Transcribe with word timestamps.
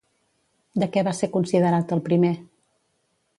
De 0.83 0.87
què 0.95 1.03
va 1.07 1.13
ser 1.17 1.29
considerat 1.35 1.95
el 1.97 2.03
primer? 2.09 2.33